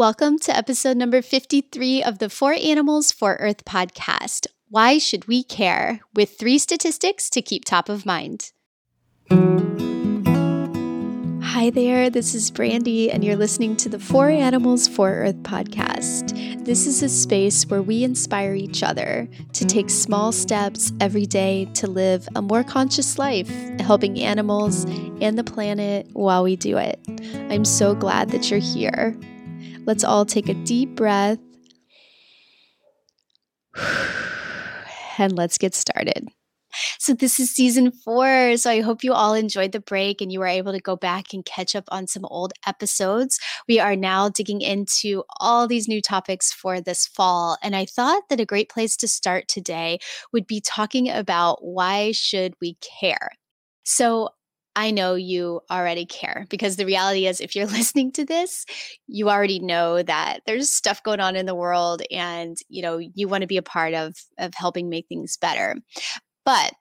Welcome 0.00 0.38
to 0.38 0.56
episode 0.56 0.96
number 0.96 1.20
53 1.20 2.02
of 2.02 2.20
the 2.20 2.30
Four 2.30 2.54
Animals 2.54 3.12
for 3.12 3.36
Earth 3.38 3.66
podcast. 3.66 4.46
Why 4.70 4.96
should 4.96 5.28
we 5.28 5.44
care? 5.44 6.00
With 6.14 6.38
three 6.38 6.56
statistics 6.56 7.28
to 7.28 7.42
keep 7.42 7.66
top 7.66 7.90
of 7.90 8.06
mind. 8.06 8.50
Hi 11.42 11.68
there, 11.68 12.08
this 12.08 12.34
is 12.34 12.50
Brandy, 12.50 13.10
and 13.10 13.22
you're 13.22 13.36
listening 13.36 13.76
to 13.76 13.90
the 13.90 13.98
Four 13.98 14.30
Animals 14.30 14.88
for 14.88 15.10
Earth 15.10 15.42
podcast. 15.42 16.64
This 16.64 16.86
is 16.86 17.02
a 17.02 17.08
space 17.10 17.66
where 17.66 17.82
we 17.82 18.02
inspire 18.02 18.54
each 18.54 18.82
other 18.82 19.28
to 19.52 19.66
take 19.66 19.90
small 19.90 20.32
steps 20.32 20.92
every 20.98 21.26
day 21.26 21.66
to 21.74 21.86
live 21.86 22.26
a 22.34 22.40
more 22.40 22.64
conscious 22.64 23.18
life, 23.18 23.50
helping 23.80 24.18
animals 24.18 24.84
and 25.20 25.36
the 25.36 25.44
planet 25.44 26.08
while 26.14 26.42
we 26.42 26.56
do 26.56 26.78
it. 26.78 26.98
I'm 27.50 27.66
so 27.66 27.94
glad 27.94 28.30
that 28.30 28.50
you're 28.50 28.60
here. 28.60 29.14
Let's 29.86 30.04
all 30.04 30.24
take 30.24 30.48
a 30.48 30.54
deep 30.54 30.94
breath 30.94 31.38
and 35.18 35.36
let's 35.36 35.58
get 35.58 35.74
started. 35.74 36.28
So, 36.98 37.14
this 37.14 37.40
is 37.40 37.50
season 37.50 37.90
four. 37.90 38.56
So, 38.56 38.70
I 38.70 38.80
hope 38.80 39.02
you 39.02 39.12
all 39.12 39.34
enjoyed 39.34 39.72
the 39.72 39.80
break 39.80 40.20
and 40.20 40.30
you 40.30 40.38
were 40.38 40.46
able 40.46 40.72
to 40.72 40.80
go 40.80 40.94
back 40.96 41.32
and 41.32 41.44
catch 41.44 41.74
up 41.74 41.84
on 41.88 42.06
some 42.06 42.24
old 42.26 42.52
episodes. 42.66 43.40
We 43.68 43.80
are 43.80 43.96
now 43.96 44.28
digging 44.28 44.60
into 44.60 45.24
all 45.40 45.66
these 45.66 45.88
new 45.88 46.00
topics 46.00 46.52
for 46.52 46.80
this 46.80 47.06
fall. 47.06 47.56
And 47.62 47.74
I 47.74 47.86
thought 47.86 48.28
that 48.28 48.38
a 48.40 48.46
great 48.46 48.68
place 48.68 48.96
to 48.98 49.08
start 49.08 49.48
today 49.48 49.98
would 50.32 50.46
be 50.46 50.60
talking 50.60 51.08
about 51.10 51.64
why 51.64 52.12
should 52.12 52.54
we 52.60 52.76
care? 52.80 53.30
So, 53.82 54.28
I 54.76 54.90
know 54.90 55.14
you 55.14 55.60
already 55.70 56.06
care 56.06 56.46
because 56.48 56.76
the 56.76 56.86
reality 56.86 57.26
is, 57.26 57.40
if 57.40 57.56
you're 57.56 57.66
listening 57.78 58.12
to 58.12 58.24
this, 58.24 58.64
you 59.06 59.28
already 59.28 59.58
know 59.58 60.02
that 60.02 60.40
there's 60.46 60.72
stuff 60.72 61.02
going 61.02 61.20
on 61.20 61.36
in 61.36 61.46
the 61.46 61.54
world 61.54 62.02
and, 62.10 62.56
you 62.68 62.82
know, 62.82 62.98
you 62.98 63.28
want 63.28 63.42
to 63.42 63.48
be 63.48 63.56
a 63.56 63.62
part 63.62 63.94
of, 63.94 64.14
of 64.38 64.54
helping 64.54 64.88
make 64.88 65.06
things 65.08 65.36
better. 65.36 65.76
But 66.44 66.74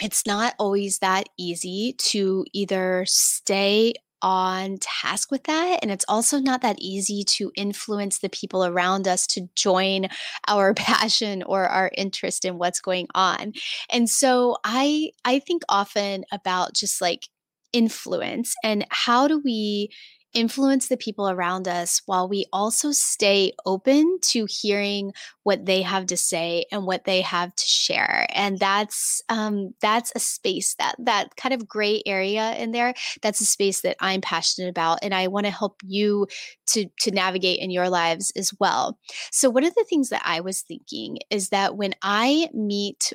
it's 0.00 0.26
not 0.26 0.54
always 0.58 0.98
that 0.98 1.28
easy 1.38 1.94
to 1.98 2.44
either 2.52 3.04
stay 3.06 3.94
on 4.22 4.78
task 4.80 5.30
with 5.30 5.44
that. 5.44 5.80
And 5.82 5.90
it's 5.90 6.04
also 6.08 6.38
not 6.38 6.62
that 6.62 6.78
easy 6.78 7.24
to 7.24 7.52
influence 7.56 8.18
the 8.18 8.28
people 8.30 8.64
around 8.64 9.06
us 9.08 9.26
to 9.28 9.48
join 9.56 10.08
our 10.48 10.74
passion 10.82 11.42
or 11.42 11.66
our 11.66 11.90
interest 11.96 12.44
in 12.44 12.58
what's 12.58 12.80
going 12.80 13.08
on. 13.14 13.52
And 13.90 14.08
so 14.08 14.56
I 14.64 15.10
I 15.24 15.38
think 15.40 15.62
often 15.68 16.24
about 16.32 16.74
just 16.74 17.00
like 17.00 17.28
influence 17.72 18.54
and 18.62 18.86
how 18.90 19.26
do 19.26 19.40
we 19.44 19.90
influence 20.34 20.88
the 20.88 20.96
people 20.96 21.28
around 21.28 21.68
us 21.68 22.02
while 22.06 22.28
we 22.28 22.46
also 22.52 22.92
stay 22.92 23.52
open 23.66 24.18
to 24.22 24.46
hearing 24.48 25.12
what 25.42 25.66
they 25.66 25.82
have 25.82 26.06
to 26.06 26.16
say 26.16 26.64
and 26.70 26.86
what 26.86 27.04
they 27.04 27.20
have 27.20 27.54
to 27.54 27.66
share. 27.66 28.26
And 28.30 28.58
that's 28.58 29.22
um, 29.28 29.74
that's 29.80 30.12
a 30.14 30.18
space 30.18 30.74
that 30.76 30.94
that 30.98 31.36
kind 31.36 31.54
of 31.54 31.68
gray 31.68 32.02
area 32.06 32.54
in 32.56 32.72
there 32.72 32.94
that's 33.20 33.40
a 33.40 33.46
space 33.46 33.80
that 33.82 33.96
i'm 34.00 34.20
passionate 34.20 34.68
about 34.68 34.98
and 35.02 35.14
i 35.14 35.26
want 35.26 35.46
to 35.46 35.52
help 35.52 35.80
you 35.84 36.26
to 36.66 36.86
to 37.00 37.10
navigate 37.10 37.60
in 37.60 37.70
your 37.70 37.88
lives 37.88 38.32
as 38.36 38.52
well. 38.58 38.98
So 39.30 39.50
one 39.50 39.64
of 39.64 39.74
the 39.74 39.86
things 39.88 40.08
that 40.10 40.22
i 40.24 40.40
was 40.40 40.62
thinking 40.62 41.18
is 41.30 41.50
that 41.50 41.76
when 41.76 41.94
i 42.02 42.48
meet 42.52 43.12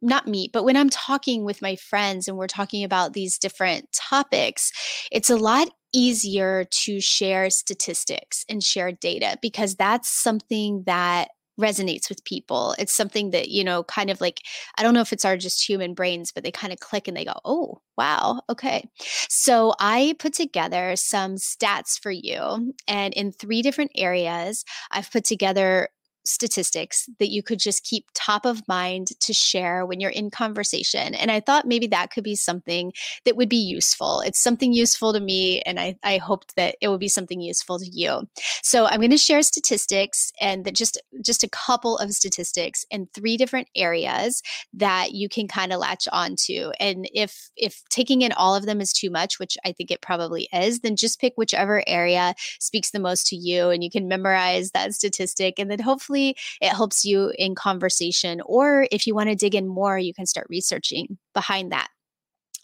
not 0.00 0.28
meet, 0.28 0.52
but 0.52 0.64
when 0.64 0.76
I'm 0.76 0.90
talking 0.90 1.44
with 1.44 1.60
my 1.60 1.74
friends 1.74 2.28
and 2.28 2.36
we're 2.36 2.46
talking 2.46 2.84
about 2.84 3.14
these 3.14 3.38
different 3.38 3.90
topics, 3.92 4.70
it's 5.10 5.30
a 5.30 5.36
lot 5.36 5.68
easier 5.92 6.64
to 6.70 7.00
share 7.00 7.50
statistics 7.50 8.44
and 8.48 8.62
share 8.62 8.92
data 8.92 9.38
because 9.40 9.74
that's 9.76 10.08
something 10.08 10.82
that 10.86 11.28
resonates 11.58 12.08
with 12.08 12.24
people. 12.24 12.74
It's 12.78 12.94
something 12.94 13.30
that, 13.30 13.48
you 13.48 13.64
know, 13.64 13.82
kind 13.84 14.10
of 14.10 14.20
like, 14.20 14.40
I 14.76 14.82
don't 14.82 14.94
know 14.94 15.00
if 15.00 15.12
it's 15.12 15.24
our 15.24 15.36
just 15.36 15.68
human 15.68 15.92
brains, 15.92 16.30
but 16.32 16.44
they 16.44 16.52
kind 16.52 16.72
of 16.72 16.78
click 16.78 17.08
and 17.08 17.16
they 17.16 17.24
go, 17.24 17.34
oh, 17.44 17.80
wow, 17.96 18.42
okay. 18.48 18.88
So 19.28 19.74
I 19.80 20.14
put 20.18 20.34
together 20.34 20.94
some 20.96 21.34
stats 21.34 21.98
for 22.00 22.12
you. 22.12 22.74
And 22.86 23.12
in 23.14 23.32
three 23.32 23.62
different 23.62 23.90
areas, 23.96 24.64
I've 24.92 25.10
put 25.10 25.24
together 25.24 25.88
statistics 26.28 27.08
that 27.18 27.30
you 27.30 27.42
could 27.42 27.58
just 27.58 27.84
keep 27.84 28.06
top 28.14 28.44
of 28.44 28.66
mind 28.68 29.08
to 29.20 29.32
share 29.32 29.86
when 29.86 29.98
you're 29.98 30.10
in 30.10 30.30
conversation. 30.30 31.14
And 31.14 31.30
I 31.30 31.40
thought 31.40 31.66
maybe 31.66 31.86
that 31.88 32.10
could 32.10 32.24
be 32.24 32.36
something 32.36 32.92
that 33.24 33.36
would 33.36 33.48
be 33.48 33.56
useful. 33.56 34.20
It's 34.20 34.40
something 34.40 34.72
useful 34.72 35.12
to 35.14 35.20
me, 35.20 35.62
and 35.62 35.80
I, 35.80 35.96
I 36.02 36.18
hoped 36.18 36.54
that 36.56 36.76
it 36.80 36.88
would 36.88 37.00
be 37.00 37.08
something 37.08 37.40
useful 37.40 37.78
to 37.78 37.86
you. 37.86 38.28
So 38.62 38.86
I'm 38.86 39.00
going 39.00 39.10
to 39.10 39.16
share 39.18 39.42
statistics 39.42 40.32
and 40.40 40.64
that 40.64 40.74
just 40.74 41.00
just 41.22 41.42
a 41.42 41.48
couple 41.48 41.96
of 41.96 42.12
statistics 42.12 42.84
in 42.90 43.08
three 43.14 43.36
different 43.36 43.68
areas 43.74 44.42
that 44.74 45.12
you 45.12 45.28
can 45.28 45.48
kind 45.48 45.72
of 45.72 45.80
latch 45.80 46.06
on 46.12 46.36
to. 46.44 46.72
And 46.78 47.08
if 47.14 47.50
if 47.56 47.82
taking 47.88 48.22
in 48.22 48.32
all 48.32 48.54
of 48.54 48.66
them 48.66 48.80
is 48.80 48.92
too 48.92 49.10
much, 49.10 49.38
which 49.38 49.56
I 49.64 49.72
think 49.72 49.90
it 49.90 50.02
probably 50.02 50.48
is, 50.52 50.80
then 50.80 50.96
just 50.96 51.20
pick 51.20 51.32
whichever 51.36 51.82
area 51.86 52.34
speaks 52.60 52.90
the 52.90 53.00
most 53.00 53.26
to 53.28 53.36
you 53.36 53.70
and 53.70 53.82
you 53.82 53.90
can 53.90 54.08
memorize 54.08 54.72
that 54.72 54.92
statistic 54.92 55.58
and 55.58 55.70
then 55.70 55.78
hopefully 55.80 56.17
hopefully 56.18 56.36
it 56.60 56.74
helps 56.74 57.04
you 57.04 57.32
in 57.38 57.54
conversation. 57.54 58.40
Or 58.44 58.86
if 58.90 59.06
you 59.06 59.14
want 59.14 59.28
to 59.28 59.34
dig 59.34 59.54
in 59.54 59.68
more, 59.68 59.98
you 59.98 60.14
can 60.14 60.26
start 60.26 60.46
researching 60.50 61.18
behind 61.34 61.72
that. 61.72 61.88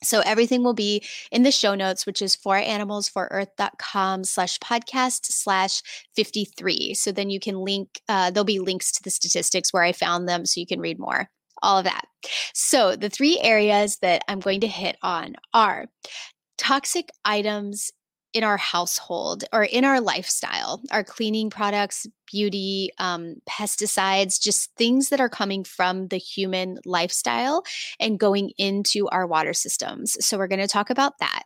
So 0.03 0.21
everything 0.21 0.63
will 0.63 0.75
be 0.75 1.03
in 1.31 1.45
the 1.45 1.51
show 1.51 1.75
notes, 1.75 2.05
which 2.05 2.21
is 2.21 2.37
for 2.37 2.57
animalsforearth.com 2.57 4.25
slash 4.25 4.59
podcast 4.59 5.25
slash 5.27 5.81
53. 6.15 6.93
So 6.95 7.11
then 7.11 7.31
you 7.31 7.41
can 7.41 7.57
link, 7.57 7.89
uh, 8.09 8.31
there'll 8.31 8.45
be 8.45 8.59
links 8.59 8.93
to 8.93 9.03
the 9.03 9.11
statistics 9.11 9.73
where 9.73 9.83
I 9.83 9.93
found 9.93 10.29
them 10.29 10.45
so 10.45 10.61
you 10.61 10.67
can 10.67 10.81
read 10.81 10.99
more, 10.99 11.31
all 11.63 11.79
of 11.79 11.85
that. 11.85 12.05
So 12.53 12.97
the 12.97 13.09
three 13.09 13.39
areas 13.41 13.99
that 14.03 14.23
I'm 14.29 14.41
going 14.41 14.61
to 14.61 14.67
hit 14.67 14.97
on 15.03 15.37
are 15.55 15.87
toxic 16.59 17.09
items 17.25 17.91
in 18.35 18.45
our 18.45 18.57
household 18.57 19.45
or 19.53 19.65
in 19.65 19.85
our 19.85 20.01
lifestyle, 20.01 20.83
our 20.91 21.05
cleaning 21.05 21.49
products, 21.49 22.07
beauty, 22.31 22.91
um, 22.99 23.37
pesticides, 23.49 24.41
just 24.41 24.75
things 24.77 25.09
that 25.09 25.21
are 25.21 25.29
coming 25.29 25.63
from 25.63 26.09
the 26.09 26.17
human 26.17 26.79
lifestyle 26.85 27.63
and 28.01 28.19
going 28.19 28.51
into 28.59 29.09
our 29.09 29.27
water 29.27 29.55
systems. 29.55 30.17
So, 30.21 30.37
we're 30.37 30.49
going 30.49 30.59
to 30.59 30.67
talk 30.67 30.91
about 30.91 31.19
that. 31.21 31.45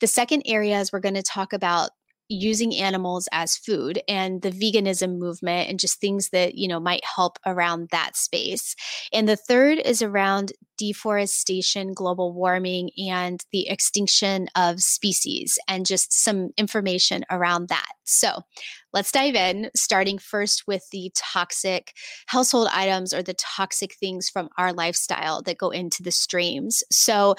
The 0.00 0.06
second 0.06 0.42
area 0.46 0.80
is 0.80 0.92
we're 0.92 1.00
going 1.00 1.14
to 1.14 1.22
talk 1.22 1.52
about 1.52 1.90
using 2.30 2.74
animals 2.76 3.28
as 3.32 3.56
food 3.56 4.00
and 4.06 4.40
the 4.42 4.52
veganism 4.52 5.18
movement 5.18 5.68
and 5.68 5.80
just 5.80 6.00
things 6.00 6.30
that 6.30 6.54
you 6.54 6.68
know 6.68 6.78
might 6.80 7.04
help 7.04 7.38
around 7.44 7.88
that 7.90 8.16
space. 8.16 8.74
And 9.12 9.28
the 9.28 9.36
third 9.36 9.78
is 9.78 10.00
around 10.00 10.52
deforestation 10.78 11.92
global 11.92 12.32
warming 12.32 12.90
and 12.96 13.44
the 13.52 13.68
extinction 13.68 14.48
of 14.56 14.80
species 14.80 15.58
and 15.68 15.84
just 15.84 16.12
some 16.12 16.50
information 16.56 17.24
around 17.30 17.68
that. 17.68 17.88
So 18.04 18.42
let's 18.92 19.12
dive 19.12 19.34
in 19.34 19.70
starting 19.76 20.18
first 20.18 20.66
with 20.66 20.84
the 20.90 21.12
toxic 21.14 21.92
household 22.26 22.68
items 22.72 23.12
or 23.12 23.22
the 23.22 23.34
toxic 23.34 23.94
things 23.96 24.30
from 24.30 24.48
our 24.56 24.72
lifestyle 24.72 25.42
that 25.42 25.58
go 25.58 25.70
into 25.70 26.02
the 26.02 26.12
streams. 26.12 26.82
So 26.90 27.34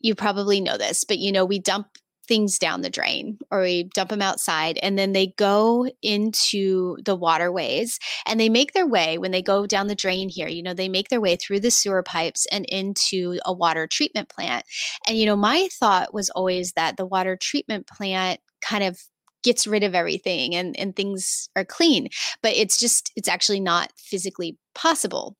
you 0.00 0.14
probably 0.14 0.60
know 0.60 0.76
this, 0.76 1.02
but 1.02 1.18
you 1.18 1.32
know, 1.32 1.44
we 1.44 1.58
dump 1.58 1.88
things 2.26 2.58
down 2.58 2.82
the 2.82 2.90
drain 2.90 3.38
or 3.50 3.60
we 3.60 3.84
dump 3.94 4.10
them 4.10 4.22
outside 4.22 4.78
and 4.82 4.98
then 4.98 5.12
they 5.12 5.28
go 5.38 5.88
into 6.02 6.96
the 7.04 7.16
waterways 7.16 7.98
and 8.26 8.40
they 8.40 8.48
make 8.48 8.72
their 8.72 8.86
way 8.86 9.18
when 9.18 9.30
they 9.30 9.42
go 9.42 9.66
down 9.66 9.86
the 9.86 9.94
drain 9.94 10.28
here 10.28 10.48
you 10.48 10.62
know 10.62 10.74
they 10.74 10.88
make 10.88 11.08
their 11.08 11.20
way 11.20 11.36
through 11.36 11.60
the 11.60 11.70
sewer 11.70 12.02
pipes 12.02 12.46
and 12.50 12.64
into 12.66 13.38
a 13.44 13.52
water 13.52 13.86
treatment 13.86 14.28
plant. 14.28 14.64
And 15.06 15.18
you 15.18 15.26
know 15.26 15.36
my 15.36 15.68
thought 15.72 16.14
was 16.14 16.30
always 16.30 16.72
that 16.72 16.96
the 16.96 17.06
water 17.06 17.36
treatment 17.40 17.86
plant 17.86 18.40
kind 18.60 18.84
of 18.84 18.98
gets 19.42 19.66
rid 19.66 19.84
of 19.84 19.94
everything 19.94 20.54
and 20.54 20.76
and 20.78 20.96
things 20.96 21.48
are 21.54 21.64
clean 21.64 22.08
but 22.42 22.52
it's 22.52 22.76
just 22.76 23.12
it's 23.14 23.28
actually 23.28 23.60
not 23.60 23.92
physically 23.96 24.58
possible 24.74 25.36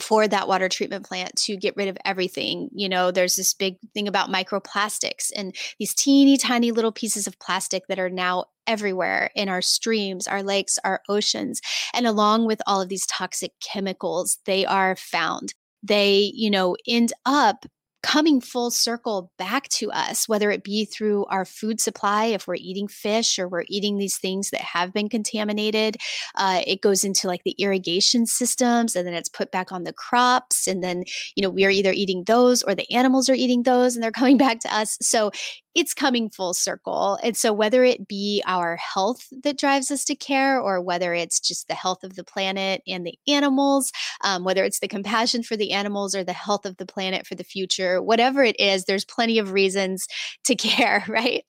for 0.00 0.28
that 0.28 0.46
water 0.46 0.68
treatment 0.68 1.04
plant 1.04 1.34
to 1.36 1.56
get 1.56 1.76
rid 1.76 1.88
of 1.88 1.98
everything. 2.04 2.68
You 2.72 2.88
know, 2.88 3.10
there's 3.10 3.34
this 3.34 3.52
big 3.52 3.76
thing 3.94 4.06
about 4.06 4.30
microplastics 4.30 5.32
and 5.34 5.54
these 5.78 5.94
teeny 5.94 6.36
tiny 6.36 6.70
little 6.70 6.92
pieces 6.92 7.26
of 7.26 7.38
plastic 7.40 7.86
that 7.88 7.98
are 7.98 8.10
now 8.10 8.44
everywhere 8.66 9.30
in 9.34 9.48
our 9.48 9.62
streams, 9.62 10.28
our 10.28 10.42
lakes, 10.42 10.78
our 10.84 11.00
oceans. 11.08 11.60
And 11.94 12.06
along 12.06 12.46
with 12.46 12.60
all 12.66 12.80
of 12.80 12.88
these 12.88 13.06
toxic 13.06 13.52
chemicals, 13.60 14.38
they 14.44 14.64
are 14.66 14.94
found. 14.96 15.54
They, 15.82 16.32
you 16.34 16.50
know, 16.50 16.76
end 16.86 17.12
up 17.24 17.66
coming 18.08 18.40
full 18.40 18.70
circle 18.70 19.30
back 19.36 19.68
to 19.68 19.90
us, 19.90 20.26
whether 20.26 20.50
it 20.50 20.64
be 20.64 20.86
through 20.86 21.26
our 21.26 21.44
food 21.44 21.78
supply, 21.78 22.24
if 22.24 22.46
we're 22.46 22.54
eating 22.54 22.88
fish 22.88 23.38
or 23.38 23.46
we're 23.46 23.66
eating 23.68 23.98
these 23.98 24.16
things 24.16 24.48
that 24.48 24.62
have 24.62 24.94
been 24.94 25.10
contaminated. 25.10 25.98
Uh, 26.34 26.62
it 26.66 26.80
goes 26.80 27.04
into 27.04 27.26
like 27.26 27.42
the 27.44 27.54
irrigation 27.58 28.24
systems 28.24 28.96
and 28.96 29.06
then 29.06 29.12
it's 29.12 29.28
put 29.28 29.50
back 29.50 29.70
on 29.72 29.84
the 29.84 29.92
crops. 29.92 30.66
And 30.66 30.82
then, 30.82 31.04
you 31.36 31.42
know, 31.42 31.50
we 31.50 31.66
are 31.66 31.70
either 31.70 31.92
eating 31.92 32.24
those 32.24 32.62
or 32.62 32.74
the 32.74 32.90
animals 32.90 33.28
are 33.28 33.34
eating 33.34 33.64
those 33.64 33.94
and 33.94 34.02
they're 34.02 34.10
coming 34.18 34.38
back 34.38 34.60
to 34.60 34.74
us. 34.74 34.96
So 35.02 35.30
it's 35.74 35.94
coming 35.94 36.30
full 36.30 36.54
circle. 36.54 37.18
And 37.22 37.36
so, 37.36 37.52
whether 37.52 37.84
it 37.84 38.08
be 38.08 38.42
our 38.46 38.76
health 38.76 39.26
that 39.42 39.58
drives 39.58 39.90
us 39.90 40.04
to 40.06 40.16
care, 40.16 40.60
or 40.60 40.80
whether 40.80 41.14
it's 41.14 41.40
just 41.40 41.68
the 41.68 41.74
health 41.74 42.02
of 42.04 42.16
the 42.16 42.24
planet 42.24 42.82
and 42.86 43.06
the 43.06 43.18
animals, 43.28 43.92
um, 44.24 44.44
whether 44.44 44.64
it's 44.64 44.80
the 44.80 44.88
compassion 44.88 45.42
for 45.42 45.56
the 45.56 45.72
animals 45.72 46.14
or 46.14 46.24
the 46.24 46.32
health 46.32 46.66
of 46.66 46.76
the 46.78 46.86
planet 46.86 47.26
for 47.26 47.34
the 47.34 47.44
future, 47.44 48.02
whatever 48.02 48.42
it 48.42 48.58
is, 48.58 48.84
there's 48.84 49.04
plenty 49.04 49.38
of 49.38 49.52
reasons 49.52 50.06
to 50.44 50.54
care, 50.56 51.04
right? 51.08 51.44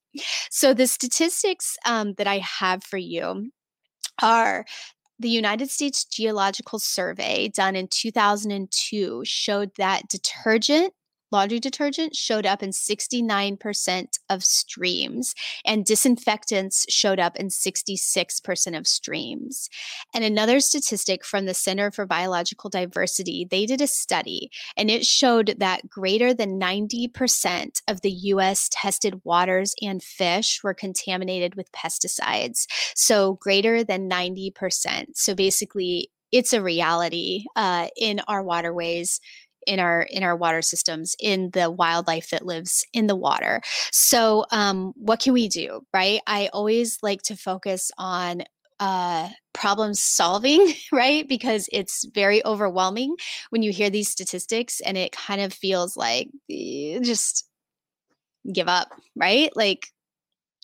So, 0.51 0.73
the 0.73 0.87
statistics 0.87 1.77
um, 1.85 2.13
that 2.17 2.27
I 2.27 2.39
have 2.39 2.83
for 2.83 2.97
you 2.97 3.51
are 4.21 4.65
the 5.19 5.29
United 5.29 5.69
States 5.69 6.05
Geological 6.05 6.79
Survey 6.79 7.49
done 7.49 7.75
in 7.75 7.87
2002 7.89 9.21
showed 9.25 9.71
that 9.77 10.07
detergent 10.07 10.93
laundry 11.31 11.59
detergent 11.59 12.15
showed 12.15 12.45
up 12.45 12.63
in 12.63 12.71
69% 12.71 14.19
of 14.29 14.43
streams, 14.43 15.35
and 15.65 15.85
disinfectants 15.85 16.85
showed 16.89 17.19
up 17.19 17.35
in 17.35 17.47
66% 17.47 18.77
of 18.77 18.87
streams. 18.87 19.69
And 20.13 20.23
another 20.23 20.59
statistic 20.59 21.25
from 21.25 21.45
the 21.45 21.53
Center 21.53 21.91
for 21.91 22.05
Biological 22.05 22.69
Diversity, 22.69 23.47
they 23.49 23.65
did 23.65 23.81
a 23.81 23.87
study, 23.87 24.51
and 24.77 24.89
it 24.89 25.05
showed 25.05 25.55
that 25.59 25.89
greater 25.89 26.33
than 26.33 26.59
90% 26.59 27.81
of 27.87 28.01
the 28.01 28.11
US 28.11 28.69
tested 28.71 29.21
waters 29.23 29.73
and 29.81 30.03
fish 30.03 30.61
were 30.63 30.73
contaminated 30.73 31.55
with 31.55 31.71
pesticides. 31.71 32.65
So, 32.95 33.33
greater 33.33 33.83
than 33.83 34.09
90%. 34.09 35.15
So, 35.15 35.35
basically, 35.35 36.11
it's 36.31 36.53
a 36.53 36.61
reality 36.61 37.45
uh, 37.55 37.87
in 37.97 38.21
our 38.27 38.43
waterways 38.43 39.19
in 39.67 39.79
our 39.79 40.01
in 40.03 40.23
our 40.23 40.35
water 40.35 40.61
systems 40.61 41.15
in 41.19 41.49
the 41.51 41.69
wildlife 41.69 42.29
that 42.29 42.45
lives 42.45 42.85
in 42.93 43.07
the 43.07 43.15
water 43.15 43.61
so 43.91 44.45
um, 44.51 44.93
what 44.95 45.19
can 45.19 45.33
we 45.33 45.47
do 45.47 45.81
right 45.93 46.21
i 46.27 46.49
always 46.53 46.97
like 47.01 47.21
to 47.21 47.35
focus 47.35 47.91
on 47.97 48.43
uh, 48.79 49.27
problem 49.53 49.93
solving, 49.93 50.73
right? 50.91 51.27
Because 51.27 51.67
it's 51.71 52.05
very 52.13 52.43
overwhelming 52.45 53.15
when 53.49 53.61
you 53.61 53.71
hear 53.71 53.89
these 53.89 54.09
statistics 54.09 54.79
and 54.79 54.97
it 54.97 55.11
kind 55.11 55.41
of 55.41 55.53
feels 55.53 55.97
like 55.97 56.29
eh, 56.49 56.99
just 57.01 57.45
give 58.51 58.67
up, 58.67 58.89
right? 59.15 59.51
Like 59.55 59.87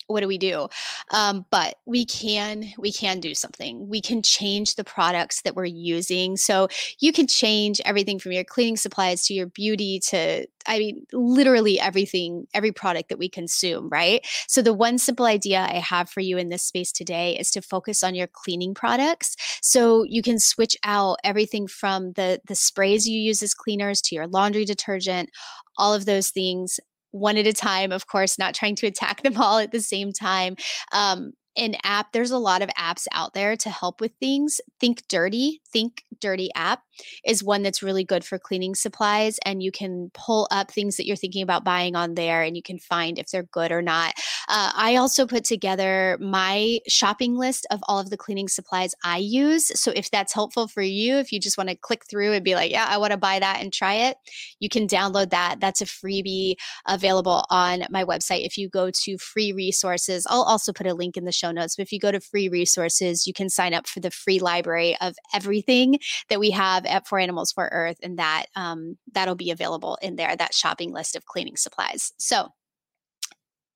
what 0.07 0.21
do 0.21 0.27
we 0.27 0.37
do? 0.37 0.67
Um, 1.11 1.45
but 1.49 1.75
we 1.85 2.05
can 2.05 2.65
we 2.77 2.91
can 2.91 3.19
do 3.19 3.33
something. 3.33 3.87
We 3.89 4.01
can 4.01 4.21
change 4.21 4.75
the 4.75 4.83
products 4.83 5.41
that 5.41 5.55
we're 5.55 5.65
using. 5.65 6.37
So 6.37 6.67
you 6.99 7.11
can 7.11 7.27
change 7.27 7.81
everything 7.85 8.19
from 8.19 8.31
your 8.31 8.43
cleaning 8.43 8.77
supplies 8.77 9.25
to 9.27 9.33
your 9.33 9.47
beauty 9.47 9.99
to 9.99 10.47
i 10.67 10.79
mean 10.79 11.05
literally 11.13 11.79
everything 11.79 12.47
every 12.55 12.71
product 12.71 13.09
that 13.09 13.19
we 13.19 13.29
consume 13.29 13.87
right? 13.89 14.25
So 14.47 14.61
the 14.61 14.73
one 14.73 14.97
simple 14.97 15.25
idea 15.25 15.59
i 15.59 15.79
have 15.79 16.09
for 16.09 16.21
you 16.21 16.37
in 16.37 16.49
this 16.49 16.63
space 16.63 16.91
today 16.91 17.37
is 17.37 17.51
to 17.51 17.61
focus 17.61 18.03
on 18.03 18.15
your 18.15 18.27
cleaning 18.27 18.73
products. 18.73 19.35
So 19.61 20.03
you 20.03 20.21
can 20.21 20.39
switch 20.39 20.75
out 20.83 21.17
everything 21.23 21.67
from 21.67 22.13
the 22.13 22.41
the 22.47 22.55
sprays 22.55 23.07
you 23.07 23.19
use 23.19 23.41
as 23.41 23.53
cleaners 23.53 24.01
to 24.01 24.15
your 24.15 24.27
laundry 24.27 24.65
detergent 24.65 25.29
all 25.77 25.93
of 25.93 26.05
those 26.05 26.29
things 26.29 26.79
one 27.15 27.37
at 27.37 27.47
a 27.47 27.53
time, 27.53 27.91
of 27.91 28.07
course, 28.07 28.37
not 28.37 28.53
trying 28.53 28.75
to 28.75 28.87
attack 28.87 29.23
them 29.23 29.37
all 29.37 29.57
at 29.57 29.71
the 29.71 29.79
same 29.79 30.11
time. 30.11 30.55
Um, 30.91 31.31
an 31.57 31.75
app, 31.83 32.11
there's 32.11 32.31
a 32.31 32.37
lot 32.37 32.61
of 32.61 32.69
apps 32.77 33.07
out 33.11 33.33
there 33.33 33.55
to 33.57 33.69
help 33.69 34.01
with 34.01 34.11
things. 34.19 34.59
Think 34.79 35.03
Dirty, 35.07 35.61
Think 35.71 36.03
Dirty 36.19 36.49
app 36.55 36.81
is 37.25 37.43
one 37.43 37.63
that's 37.63 37.83
really 37.83 38.03
good 38.03 38.23
for 38.23 38.39
cleaning 38.39 38.75
supplies. 38.75 39.37
And 39.45 39.61
you 39.61 39.71
can 39.71 40.11
pull 40.13 40.47
up 40.51 40.71
things 40.71 40.97
that 40.97 41.05
you're 41.05 41.15
thinking 41.15 41.43
about 41.43 41.63
buying 41.63 41.95
on 41.95 42.15
there 42.15 42.41
and 42.41 42.55
you 42.55 42.63
can 42.63 42.79
find 42.79 43.19
if 43.19 43.27
they're 43.27 43.43
good 43.43 43.71
or 43.71 43.81
not. 43.81 44.13
Uh, 44.47 44.71
I 44.75 44.95
also 44.95 45.25
put 45.25 45.43
together 45.43 46.17
my 46.21 46.79
shopping 46.87 47.35
list 47.35 47.67
of 47.71 47.81
all 47.87 47.99
of 47.99 48.09
the 48.09 48.17
cleaning 48.17 48.47
supplies 48.47 48.93
I 49.03 49.17
use. 49.17 49.79
So 49.79 49.91
if 49.95 50.11
that's 50.11 50.33
helpful 50.33 50.67
for 50.67 50.81
you, 50.81 51.17
if 51.17 51.31
you 51.31 51.39
just 51.39 51.57
want 51.57 51.69
to 51.69 51.75
click 51.75 52.03
through 52.09 52.33
and 52.33 52.43
be 52.43 52.55
like, 52.55 52.71
yeah, 52.71 52.87
I 52.89 52.97
want 52.97 53.11
to 53.11 53.17
buy 53.17 53.39
that 53.39 53.61
and 53.61 53.73
try 53.73 53.93
it, 53.95 54.17
you 54.59 54.69
can 54.69 54.87
download 54.87 55.31
that. 55.31 55.59
That's 55.59 55.81
a 55.81 55.85
freebie 55.85 56.55
available 56.87 57.45
on 57.49 57.83
my 57.89 58.03
website. 58.03 58.45
If 58.45 58.57
you 58.57 58.69
go 58.69 58.91
to 59.03 59.17
free 59.17 59.51
resources, 59.51 60.25
I'll 60.29 60.43
also 60.43 60.71
put 60.71 60.87
a 60.87 60.93
link 60.93 61.17
in 61.17 61.25
the 61.25 61.31
show 61.31 61.44
notes. 61.51 61.75
But 61.75 61.83
if 61.83 61.91
you 61.91 61.99
go 61.99 62.11
to 62.11 62.19
free 62.19 62.49
resources, 62.49 63.25
you 63.27 63.33
can 63.33 63.49
sign 63.49 63.73
up 63.73 63.87
for 63.87 63.99
the 63.99 64.11
free 64.11 64.39
library 64.39 64.95
of 65.01 65.15
everything 65.33 65.99
that 66.29 66.39
we 66.39 66.51
have 66.51 66.85
at 66.85 67.07
For 67.07 67.19
Animals 67.19 67.51
for 67.51 67.69
Earth, 67.71 67.97
and 68.01 68.17
that 68.19 68.45
um, 68.55 68.97
that'll 69.13 69.35
be 69.35 69.51
available 69.51 69.97
in 70.01 70.15
there. 70.15 70.35
That 70.35 70.53
shopping 70.53 70.91
list 70.91 71.15
of 71.15 71.25
cleaning 71.25 71.57
supplies. 71.57 72.13
So 72.17 72.49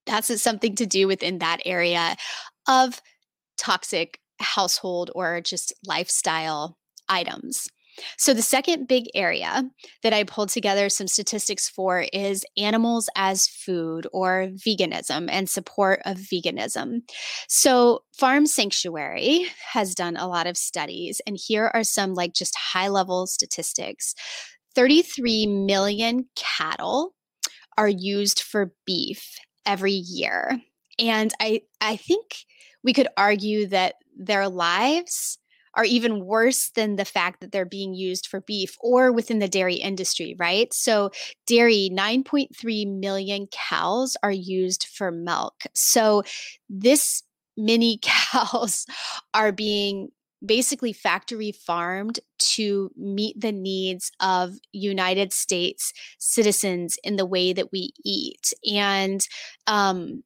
that's 0.05 0.41
something 0.41 0.75
to 0.75 0.85
do 0.85 1.07
within 1.07 1.39
that 1.39 1.59
area 1.65 2.15
of 2.67 3.01
toxic 3.57 4.19
household 4.39 5.11
or 5.13 5.41
just 5.41 5.73
lifestyle 5.85 6.77
items. 7.07 7.67
So, 8.17 8.33
the 8.33 8.41
second 8.41 8.87
big 8.87 9.05
area 9.15 9.63
that 10.03 10.13
I 10.13 10.23
pulled 10.23 10.49
together 10.49 10.89
some 10.89 11.07
statistics 11.07 11.69
for 11.69 12.05
is 12.13 12.45
animals 12.57 13.09
as 13.15 13.47
food 13.47 14.07
or 14.13 14.49
veganism 14.67 15.27
and 15.31 15.49
support 15.49 16.01
of 16.05 16.17
veganism. 16.17 17.01
So, 17.47 18.03
Farm 18.17 18.45
Sanctuary 18.45 19.45
has 19.71 19.95
done 19.95 20.17
a 20.17 20.27
lot 20.27 20.47
of 20.47 20.57
studies, 20.57 21.21
and 21.25 21.37
here 21.39 21.71
are 21.73 21.83
some 21.83 22.13
like 22.13 22.33
just 22.33 22.55
high 22.55 22.89
level 22.89 23.27
statistics 23.27 24.13
33 24.75 25.47
million 25.47 26.25
cattle 26.35 27.15
are 27.77 27.89
used 27.89 28.41
for 28.41 28.71
beef 28.85 29.37
every 29.65 29.91
year. 29.93 30.61
And 30.99 31.33
I, 31.39 31.61
I 31.81 31.95
think 31.95 32.25
we 32.83 32.93
could 32.93 33.07
argue 33.17 33.67
that 33.67 33.95
their 34.17 34.47
lives 34.47 35.38
are 35.75 35.85
even 35.85 36.25
worse 36.25 36.71
than 36.75 36.95
the 36.95 37.05
fact 37.05 37.41
that 37.41 37.51
they're 37.51 37.65
being 37.65 37.93
used 37.93 38.27
for 38.27 38.41
beef 38.41 38.75
or 38.81 39.11
within 39.11 39.39
the 39.39 39.47
dairy 39.47 39.75
industry, 39.75 40.35
right? 40.39 40.73
So, 40.73 41.11
dairy, 41.47 41.89
9.3 41.93 42.99
million 42.99 43.47
cows 43.51 44.17
are 44.23 44.31
used 44.31 44.85
for 44.85 45.11
milk. 45.11 45.63
So, 45.73 46.23
this 46.69 47.23
many 47.57 47.99
cows 48.01 48.85
are 49.33 49.51
being 49.51 50.09
basically 50.45 50.93
factory 50.93 51.51
farmed 51.51 52.19
to 52.37 52.91
meet 52.95 53.39
the 53.39 53.51
needs 53.51 54.11
of 54.21 54.53
United 54.71 55.33
States 55.33 55.91
citizens 56.17 56.97
in 57.03 57.17
the 57.17 57.25
way 57.25 57.51
that 57.53 57.71
we 57.71 57.91
eat. 58.05 58.53
And 58.71 59.25
um, 59.67 60.23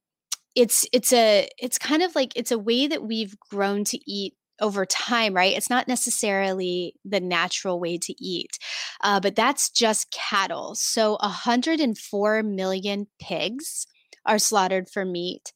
it's 0.55 0.85
it's 0.93 1.11
a 1.11 1.49
it's 1.57 1.79
kind 1.79 2.03
of 2.03 2.15
like 2.15 2.33
it's 2.35 2.51
a 2.51 2.59
way 2.59 2.87
that 2.87 3.03
we've 3.03 3.37
grown 3.39 3.83
to 3.85 3.99
eat 4.11 4.35
over 4.63 4.85
time, 4.85 5.33
right? 5.33 5.55
It's 5.55 5.69
not 5.69 5.89
necessarily 5.89 6.95
the 7.03 7.19
natural 7.19 7.79
way 7.79 7.97
to 7.97 8.23
eat, 8.23 8.57
uh, 9.01 9.19
but 9.19 9.35
that's 9.35 9.69
just 9.69 10.09
cattle. 10.11 10.73
So 10.73 11.17
104 11.19 12.41
million 12.43 13.07
pigs 13.19 13.85
are 14.25 14.39
slaughtered 14.39 14.89
for 14.89 15.03
meat. 15.03 15.51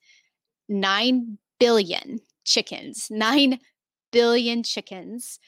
Nine 0.67 1.37
billion 1.57 2.19
chickens, 2.43 3.07
nine 3.09 3.59
billion 4.11 4.61
chickens 4.61 5.39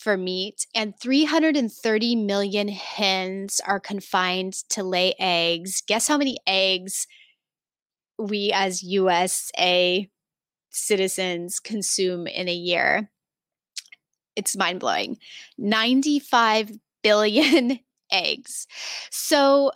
for 0.00 0.16
meat, 0.16 0.66
and 0.74 0.98
330 0.98 2.16
million 2.16 2.68
hens 2.68 3.60
are 3.66 3.80
confined 3.80 4.54
to 4.70 4.82
lay 4.82 5.14
eggs. 5.18 5.82
Guess 5.86 6.08
how 6.08 6.16
many 6.16 6.38
eggs 6.46 7.06
we 8.18 8.50
as 8.52 8.82
USA 8.82 10.08
citizens 10.78 11.60
consume 11.60 12.26
in 12.26 12.48
a 12.48 12.54
year? 12.54 13.10
It's 14.36 14.56
mind 14.56 14.80
blowing. 14.80 15.18
95 15.58 16.72
billion 17.02 17.80
eggs. 18.12 18.66
So 19.10 19.72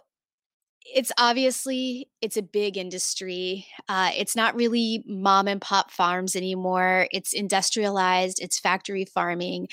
it's 0.84 1.12
obviously 1.18 2.08
it's 2.20 2.36
a 2.36 2.42
big 2.42 2.76
industry 2.76 3.66
uh, 3.88 4.10
it's 4.16 4.36
not 4.36 4.54
really 4.54 5.02
mom 5.06 5.48
and 5.48 5.60
pop 5.60 5.90
farms 5.90 6.36
anymore 6.36 7.06
it's 7.12 7.32
industrialized 7.32 8.40
it's 8.42 8.58
factory 8.58 9.04
farming 9.04 9.68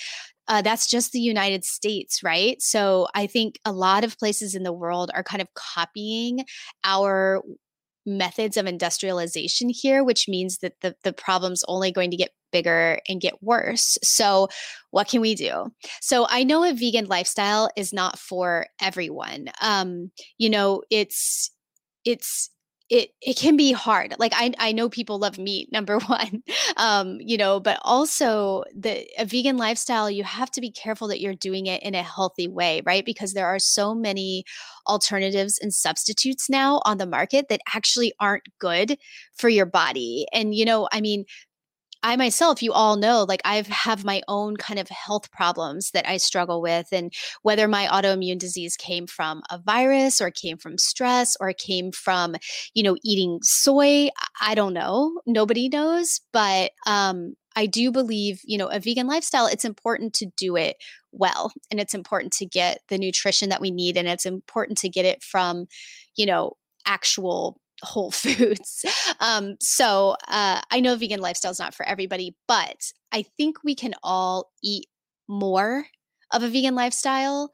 uh, 0.48 0.62
that's 0.62 0.88
just 0.88 1.12
the 1.12 1.20
united 1.20 1.66
states 1.66 2.24
right 2.24 2.62
so 2.62 3.08
i 3.16 3.26
think 3.26 3.60
a 3.66 3.72
lot 3.72 4.04
of 4.04 4.18
places 4.18 4.56
in 4.56 4.64
the 4.64 4.74
world 4.74 5.12
are 5.14 5.24
kind 5.24 5.42
of 5.42 5.48
copying 5.56 6.46
our 6.84 7.42
methods 8.06 8.58
of 8.58 8.66
industrialization 8.66 9.70
here, 9.70 10.04
which 10.04 10.28
means 10.28 10.60
that 10.60 10.74
the, 10.82 10.96
the 11.04 11.14
problem's 11.14 11.64
only 11.68 11.92
going 11.92 12.12
to 12.12 12.18
get 12.18 12.32
bigger 12.52 13.00
and 13.08 13.22
get 13.22 13.44
worse. 13.44 13.98
So, 14.02 14.48
what 14.92 15.08
can 15.08 15.22
we 15.22 15.36
do? 15.36 15.72
So, 16.02 16.26
I 16.30 16.44
know 16.44 16.64
a 16.64 16.74
vegan 16.74 17.06
lifestyle 17.06 17.70
is 17.76 17.94
not 17.94 18.18
for 18.18 18.68
everyone. 18.82 19.50
Um, 19.62 20.12
you 20.38 20.50
know, 20.50 20.84
it's 20.90 21.52
it's 22.06 22.50
it 22.90 23.12
it 23.22 23.38
can 23.38 23.56
be 23.56 23.72
hard 23.72 24.16
like 24.18 24.32
i 24.36 24.52
i 24.58 24.72
know 24.72 24.90
people 24.90 25.20
love 25.20 25.38
meat 25.38 25.70
number 25.74 26.00
one 26.00 26.42
um 26.78 27.18
you 27.20 27.38
know 27.38 27.60
but 27.60 27.80
also 27.84 28.64
the 28.76 29.08
a 29.18 29.26
vegan 29.26 29.58
lifestyle 29.58 30.10
you 30.10 30.24
have 30.24 30.50
to 30.52 30.62
be 30.62 30.72
careful 30.72 31.08
that 31.08 31.22
you're 31.22 31.36
doing 31.36 31.68
it 31.68 31.82
in 31.84 31.94
a 31.96 32.04
healthy 32.04 32.48
way 32.48 32.82
right? 32.86 33.06
Because 33.06 33.34
there 33.34 33.48
are 33.48 33.60
so 33.60 33.94
many 33.94 34.44
alternatives 34.88 35.60
and 35.62 35.74
substitutes 35.74 36.50
now 36.50 36.82
on 36.86 36.98
the 36.98 37.06
market 37.06 37.48
that 37.50 37.62
actually 37.74 38.14
aren't 38.20 38.48
good 38.60 38.98
for 39.36 39.50
your 39.50 39.66
body. 39.66 40.26
And 40.34 40.56
you 40.56 40.66
know 40.66 40.88
i 40.92 41.02
mean 41.02 41.26
I 42.02 42.16
myself, 42.16 42.64
you 42.64 42.72
all 42.72 42.96
know, 42.96 43.26
like 43.28 43.42
I 43.44 43.64
have 43.70 44.06
my 44.06 44.22
own 44.28 44.56
kind 44.56 44.80
of 44.80 44.88
health 44.90 45.32
problems 45.32 45.92
that 45.92 46.08
I 46.08 46.18
struggle 46.18 46.62
with. 46.62 46.88
And 46.92 47.14
whether 47.42 47.68
my 47.68 47.88
autoimmune 47.88 48.40
disease 48.40 48.78
came 48.78 49.06
from 49.06 49.42
a 49.50 49.60
virus 49.60 50.22
or 50.22 50.32
came 50.32 50.58
from 50.58 50.78
stress 50.78 51.36
or 51.40 51.52
came 51.54 51.92
from, 51.92 52.36
you 52.74 52.84
know, 52.84 52.96
eating 53.04 53.40
soy, 53.42 54.10
I 54.42 54.56
don't 54.56 54.74
know. 54.74 55.22
Nobody 55.26 55.68
knows. 55.68 56.22
But 56.32 56.72
um, 56.88 57.36
I 57.56 57.66
do 57.66 57.92
believe, 57.92 58.40
you 58.46 58.58
know, 58.58 58.68
a 58.68 58.80
vegan 58.80 59.08
lifestyle, 59.08 59.48
it's 59.48 59.66
important 59.66 60.14
to 60.16 60.28
do 60.38 60.56
it 60.56 60.78
well. 61.12 61.52
And 61.70 61.80
it's 61.80 61.94
important 61.94 62.32
to 62.34 62.46
get 62.46 62.80
the 62.88 62.98
nutrition 62.98 63.50
that 63.50 63.62
we 63.62 63.72
need. 63.72 63.98
And 63.98 64.08
it's 64.08 64.26
important 64.26 64.78
to 64.80 64.90
get 64.90 65.06
it 65.06 65.22
from, 65.22 65.66
you 66.16 66.26
know, 66.26 66.54
actual 66.86 67.60
whole 67.84 68.12
foods. 68.24 68.86
Um, 69.20 69.56
so 69.60 70.16
uh, 70.28 70.62
I 70.72 70.80
know 70.80 70.96
vegan 70.96 71.22
lifestyle 71.22 71.52
is 71.52 71.60
not 71.60 71.74
for 71.74 71.86
everybody, 71.88 72.36
but 72.48 72.92
I 73.12 73.24
think 73.38 73.58
we 73.64 73.76
can 73.76 73.94
all 74.04 74.52
eat 74.64 74.88
more 75.28 75.86
of 76.32 76.44
a 76.44 76.50
vegan 76.50 76.76
lifestyle 76.76 77.52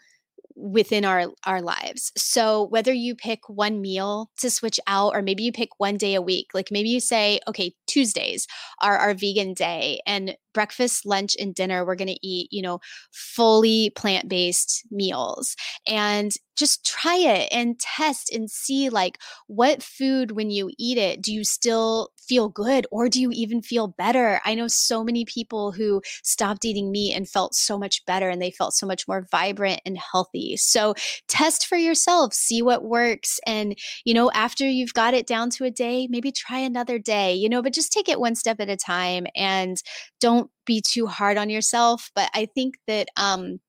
within 0.56 1.04
our 1.04 1.28
our 1.46 1.62
lives. 1.62 2.12
So 2.18 2.64
whether 2.68 2.94
you 2.94 3.16
pick 3.16 3.50
one 3.50 3.82
meal 3.82 4.32
to 4.40 4.50
switch 4.50 4.80
out 4.88 5.14
or 5.14 5.22
maybe 5.22 5.44
you 5.44 5.52
pick 5.52 5.70
one 5.80 5.98
day 5.98 6.16
a 6.16 6.22
week, 6.22 6.48
like 6.54 6.72
maybe 6.72 6.90
you 6.90 7.00
say, 7.00 7.40
okay, 7.48 7.74
Tuesdays 7.88 8.48
are 8.82 8.98
our 8.98 9.14
vegan 9.14 9.54
day 9.54 10.00
and 10.06 10.36
breakfast, 10.56 11.06
lunch 11.06 11.36
and 11.40 11.54
dinner 11.54 11.86
we're 11.86 11.96
going 11.96 12.08
to 12.08 12.28
eat, 12.28 12.48
you 12.52 12.64
know, 12.64 12.80
fully 13.12 13.92
plant-based 13.92 14.88
meals. 14.90 15.56
And 15.86 16.32
just 16.56 16.86
try 16.86 17.18
it 17.18 17.50
and 17.52 17.80
test 17.80 18.32
and 18.34 18.50
see 18.50 18.90
like 18.90 19.20
what 19.48 19.84
food 19.84 20.32
when 20.32 20.50
you 20.50 20.72
eat 20.78 20.98
it 20.98 21.22
do 21.22 21.34
you 21.34 21.44
still 21.44 22.10
feel 22.18 22.50
good 22.50 22.88
or 22.92 23.10
do 23.10 23.22
you 23.22 23.30
even 23.32 23.62
feel 23.62 23.88
better 23.88 24.42
i 24.46 24.56
know 24.56 24.68
so 24.68 25.04
many 25.04 25.26
people 25.26 25.72
who 25.72 26.02
stopped 26.24 26.66
eating 26.66 26.92
meat 26.92 27.14
and 27.14 27.30
felt 27.30 27.54
so 27.54 27.78
much 27.78 28.04
better 28.06 28.30
and 28.30 28.42
they 28.42 28.52
felt 28.52 28.74
so 28.74 28.88
much 28.88 29.08
more 29.08 29.28
vibrant 29.32 29.82
and 29.86 29.98
healthy 29.98 30.56
so 30.58 30.94
test 31.28 31.66
for 31.68 31.78
yourself 31.78 32.34
see 32.34 32.62
what 32.62 32.84
works 32.84 33.40
and 33.46 33.78
you 34.06 34.14
know 34.14 34.32
after 34.32 34.68
you've 34.68 34.94
got 34.94 35.14
it 35.14 35.28
down 35.28 35.50
to 35.50 35.66
a 35.66 35.72
day 35.72 36.08
maybe 36.10 36.32
try 36.32 36.58
another 36.60 36.98
day 36.98 37.34
you 37.34 37.50
know 37.50 37.62
but 37.62 37.74
just 37.74 37.92
take 37.92 38.10
it 38.10 38.20
one 38.20 38.36
step 38.36 38.60
at 38.60 38.70
a 38.70 38.78
time 38.78 39.28
and 39.36 39.84
don't 40.20 40.45
be 40.66 40.82
too 40.82 41.06
hard 41.08 41.38
on 41.38 41.50
yourself 41.50 42.12
but 42.16 42.30
i 42.34 42.46
think 42.46 42.78
that 42.88 43.08
um 43.18 43.60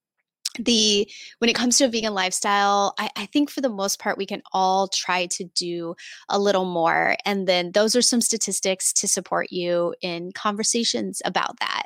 the 0.59 1.09
when 1.39 1.49
it 1.49 1.55
comes 1.55 1.77
to 1.77 1.85
a 1.85 1.87
vegan 1.87 2.13
lifestyle 2.13 2.93
I, 2.97 3.09
I, 3.15 3.25
think 3.27 3.49
for 3.49 3.61
the 3.61 3.69
most 3.69 3.99
part 3.99 4.17
we 4.17 4.25
can 4.25 4.41
all 4.51 4.87
try 4.87 5.27
to 5.27 5.43
do 5.55 5.95
a 6.29 6.39
little 6.39 6.65
more 6.65 7.15
and 7.25 7.47
then 7.47 7.71
those 7.73 7.95
are 7.95 8.01
some 8.01 8.21
statistics 8.21 8.91
to 8.93 9.07
support 9.07 9.51
you 9.51 9.93
in 10.01 10.31
conversations 10.31 11.21
about 11.25 11.59
that. 11.59 11.83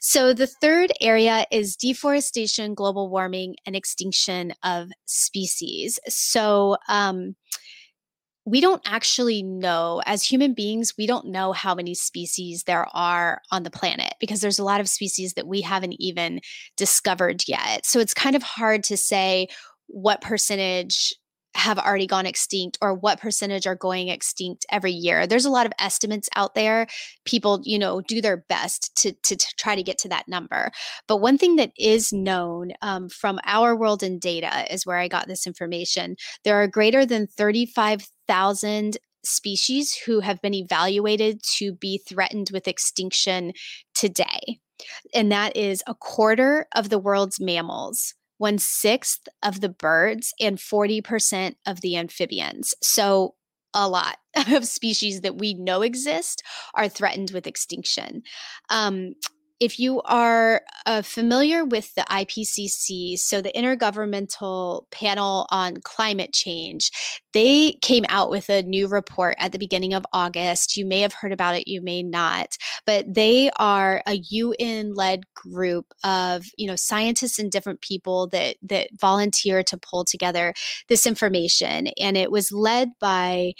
So 0.00 0.32
the 0.32 0.46
third 0.46 0.92
area 1.00 1.46
is 1.50 1.76
deforestation 1.76 2.74
global 2.74 3.08
warming 3.10 3.56
and 3.66 3.74
extinction 3.74 4.52
of 4.62 4.90
species. 5.06 5.98
So 6.08 6.76
um, 6.88 7.34
we 8.44 8.60
don't 8.60 8.82
actually 8.84 9.42
know 9.42 10.02
as 10.06 10.24
human 10.24 10.52
beings 10.52 10.94
we 10.98 11.06
don't 11.06 11.26
know 11.26 11.52
how 11.52 11.74
many 11.74 11.94
species 11.94 12.64
there 12.64 12.86
are 12.92 13.40
on 13.50 13.62
the 13.62 13.70
planet 13.70 14.14
because 14.20 14.40
there's 14.40 14.58
a 14.58 14.64
lot 14.64 14.80
of 14.80 14.88
species 14.88 15.34
that 15.34 15.46
we 15.46 15.60
haven't 15.60 15.94
even 15.98 16.40
discovered 16.76 17.42
yet. 17.46 17.86
So 17.86 18.00
it's 18.00 18.14
kind 18.14 18.36
of 18.36 18.42
hard 18.42 18.84
to 18.84 18.96
say 18.96 19.48
what 19.86 20.20
percentage 20.20 21.14
have 21.54 21.78
already 21.78 22.06
gone 22.06 22.24
extinct 22.24 22.78
or 22.80 22.94
what 22.94 23.20
percentage 23.20 23.66
are 23.66 23.74
going 23.74 24.08
extinct 24.08 24.64
every 24.70 24.92
year. 24.92 25.26
There's 25.26 25.44
a 25.44 25.50
lot 25.50 25.66
of 25.66 25.72
estimates 25.78 26.28
out 26.34 26.54
there. 26.54 26.86
People 27.26 27.60
you 27.64 27.78
know 27.78 28.00
do 28.00 28.20
their 28.22 28.38
best 28.48 28.94
to, 29.02 29.12
to, 29.12 29.36
to 29.36 29.46
try 29.58 29.74
to 29.74 29.82
get 29.82 29.98
to 29.98 30.08
that 30.08 30.28
number. 30.28 30.70
But 31.06 31.18
one 31.18 31.36
thing 31.36 31.56
that 31.56 31.72
is 31.78 32.12
known 32.12 32.72
um, 32.80 33.08
from 33.08 33.38
our 33.44 33.76
world 33.76 34.02
in 34.02 34.18
data 34.18 34.72
is 34.72 34.86
where 34.86 34.96
i 34.96 35.08
got 35.08 35.28
this 35.28 35.46
information. 35.46 36.16
There 36.44 36.56
are 36.56 36.66
greater 36.66 37.04
than 37.04 37.26
35000 38.32 38.98
species 39.24 39.94
who 40.06 40.20
have 40.20 40.40
been 40.42 40.54
evaluated 40.54 41.40
to 41.58 41.72
be 41.72 41.98
threatened 41.98 42.50
with 42.52 42.66
extinction 42.66 43.52
today 43.94 44.58
and 45.14 45.30
that 45.30 45.56
is 45.56 45.82
a 45.86 45.94
quarter 45.94 46.66
of 46.74 46.88
the 46.88 46.98
world's 46.98 47.38
mammals 47.38 48.14
one 48.42 48.58
sixth 48.58 49.28
of 49.44 49.60
the 49.60 49.68
birds 49.68 50.34
and 50.40 50.58
40% 50.58 51.54
of 51.64 51.80
the 51.80 51.96
amphibians. 51.96 52.74
So, 52.82 53.36
a 53.72 53.88
lot 53.88 54.16
of 54.48 54.66
species 54.66 55.20
that 55.20 55.38
we 55.38 55.54
know 55.54 55.82
exist 55.82 56.42
are 56.74 56.88
threatened 56.88 57.30
with 57.30 57.46
extinction. 57.46 58.22
Um, 58.68 59.14
if 59.62 59.78
you 59.78 60.02
are 60.02 60.62
uh, 60.86 61.02
familiar 61.02 61.64
with 61.64 61.94
the 61.94 62.02
IPCC, 62.10 63.16
so 63.16 63.40
the 63.40 63.52
Intergovernmental 63.52 64.90
Panel 64.90 65.46
on 65.52 65.76
Climate 65.84 66.32
Change, 66.32 66.90
they 67.32 67.78
came 67.80 68.04
out 68.08 68.28
with 68.28 68.50
a 68.50 68.64
new 68.64 68.88
report 68.88 69.36
at 69.38 69.52
the 69.52 69.60
beginning 69.60 69.94
of 69.94 70.04
August. 70.12 70.76
You 70.76 70.84
may 70.84 70.98
have 70.98 71.12
heard 71.12 71.30
about 71.30 71.54
it, 71.54 71.68
you 71.68 71.80
may 71.80 72.02
not, 72.02 72.56
but 72.86 73.14
they 73.14 73.52
are 73.56 74.02
a 74.04 74.14
UN-led 74.30 75.32
group 75.34 75.86
of 76.02 76.44
you 76.58 76.66
know 76.66 76.74
scientists 76.74 77.38
and 77.38 77.48
different 77.48 77.82
people 77.82 78.26
that 78.30 78.56
that 78.62 78.88
volunteer 79.00 79.62
to 79.62 79.76
pull 79.76 80.04
together 80.04 80.54
this 80.88 81.06
information, 81.06 81.86
and 82.00 82.16
it 82.16 82.32
was 82.32 82.50
led 82.50 82.88
by 83.00 83.52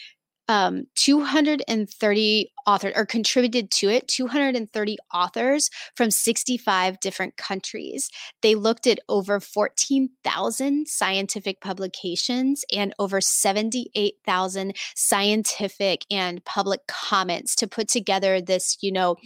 um, 0.48 0.84
230 0.96 2.52
authors 2.66 2.92
or 2.96 3.06
contributed 3.06 3.70
to 3.70 3.88
it 3.88 4.08
230 4.08 4.98
authors 5.12 5.70
from 5.96 6.10
65 6.10 7.00
different 7.00 7.36
countries. 7.36 8.10
They 8.42 8.54
looked 8.54 8.86
at 8.86 9.00
over 9.08 9.40
14,000 9.40 10.88
scientific 10.88 11.60
publications 11.60 12.64
and 12.74 12.94
over 12.98 13.20
78,000 13.20 14.76
scientific 14.94 16.04
and 16.10 16.44
public 16.44 16.80
comments 16.86 17.54
to 17.56 17.66
put 17.66 17.88
together 17.88 18.40
this 18.40 18.78
you 18.80 18.92
know 18.92 19.16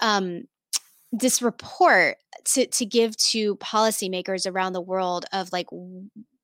um, 0.00 0.42
this 1.12 1.42
report 1.42 2.16
to, 2.44 2.66
to 2.66 2.86
give 2.86 3.16
to 3.16 3.56
policymakers 3.56 4.50
around 4.50 4.72
the 4.72 4.80
world 4.80 5.26
of 5.32 5.52
like 5.52 5.68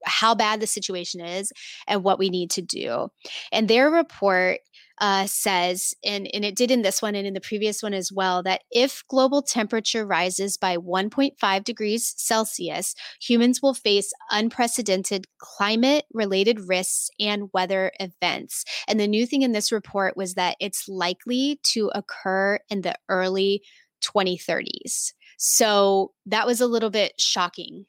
how 0.09 0.35
bad 0.35 0.61
the 0.61 0.67
situation 0.67 1.21
is 1.21 1.53
and 1.87 2.03
what 2.03 2.19
we 2.19 2.31
need 2.31 2.50
to 2.53 2.62
do. 2.62 3.09
And 3.53 3.69
their 3.69 3.91
report 3.91 4.61
uh, 5.00 5.27
says, 5.27 5.95
and, 6.05 6.29
and 6.35 6.45
it 6.45 6.57
did 6.57 6.71
in 6.71 6.83
this 6.83 7.00
one 7.00 7.15
and 7.15 7.27
in 7.27 7.35
the 7.35 7.41
previous 7.41 7.83
one 7.83 7.95
as 7.95 8.11
well, 8.12 8.43
that 8.43 8.62
if 8.71 9.05
global 9.09 9.43
temperature 9.43 10.05
rises 10.05 10.57
by 10.57 10.77
1.5 10.77 11.65
degrees 11.65 12.15
Celsius, 12.17 12.95
humans 13.21 13.62
will 13.62 13.75
face 13.75 14.12
unprecedented 14.31 15.27
climate 15.38 16.05
related 16.12 16.69
risks 16.69 17.11
and 17.21 17.50
weather 17.53 17.93
events. 18.00 18.65
And 18.88 18.99
the 18.99 19.09
new 19.09 19.27
thing 19.27 19.43
in 19.43 19.53
this 19.53 19.71
report 19.71 20.17
was 20.17 20.35
that 20.35 20.57
it's 20.61 20.88
likely 20.88 21.61
to 21.65 21.91
occur 21.95 22.59
in 22.69 22.83
the 22.83 22.97
early 23.09 23.62
2030s. 24.03 25.12
So 25.38 26.12
that 26.27 26.47
was 26.47 26.61
a 26.61 26.67
little 26.67 26.91
bit 26.91 27.12
shocking 27.19 27.87